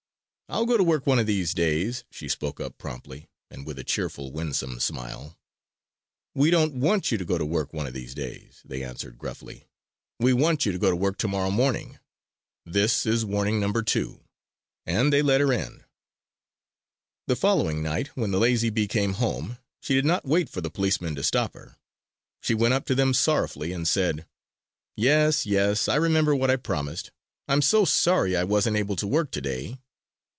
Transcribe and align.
"I'll 0.53 0.65
go 0.65 0.75
to 0.75 0.83
work 0.83 1.07
one 1.07 1.17
of 1.17 1.27
these 1.27 1.53
days," 1.53 2.03
she 2.11 2.27
spoke 2.27 2.59
up 2.59 2.77
promptly; 2.77 3.29
and 3.49 3.65
with 3.65 3.79
a 3.79 3.85
cheerful, 3.85 4.33
winsome 4.33 4.81
smile. 4.81 5.37
"We 6.35 6.49
don't 6.51 6.73
want 6.75 7.09
you 7.09 7.17
to 7.17 7.23
go 7.23 7.37
to 7.37 7.45
work 7.45 7.71
one 7.71 7.87
of 7.87 7.93
these 7.93 8.13
days," 8.13 8.61
they 8.65 8.83
answered 8.83 9.17
gruffly. 9.17 9.69
"We 10.19 10.33
want 10.33 10.65
you 10.65 10.73
to 10.73 10.77
go 10.77 10.89
to 10.89 10.95
work 10.97 11.17
tomorrow 11.17 11.51
morning. 11.51 11.99
This 12.65 13.05
is 13.05 13.23
Warning 13.23 13.61
Number 13.61 13.81
2!" 13.81 14.25
And 14.85 15.13
they 15.13 15.21
let 15.21 15.39
her 15.39 15.53
in. 15.53 15.85
The 17.27 17.37
following 17.37 17.81
night, 17.81 18.07
when 18.15 18.31
the 18.31 18.37
lazy 18.39 18.69
bee 18.69 18.89
came 18.89 19.13
home, 19.13 19.57
she 19.79 19.93
did 19.95 20.03
not 20.03 20.25
wait 20.25 20.49
for 20.49 20.59
the 20.59 20.69
policemen 20.69 21.15
to 21.15 21.23
stop 21.23 21.53
her. 21.53 21.77
She 22.41 22.55
went 22.55 22.73
up 22.73 22.83
to 22.87 22.95
them 22.95 23.13
sorrowfully 23.13 23.71
and 23.71 23.87
said: 23.87 24.27
"Yes, 24.97 25.45
yes! 25.45 25.87
I 25.87 25.95
remember 25.95 26.35
what 26.35 26.51
I 26.51 26.57
promised. 26.57 27.09
I'm 27.47 27.61
so 27.61 27.85
sorry 27.85 28.35
I 28.35 28.43
wasn't 28.43 28.75
able 28.75 28.97
to 28.97 29.07
work 29.07 29.31
today!" 29.31 29.79